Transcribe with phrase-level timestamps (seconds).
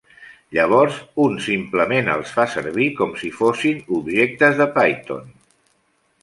[0.57, 0.95] Llavors
[1.25, 5.31] un simplement els fa servir com si fossin objectes de Python.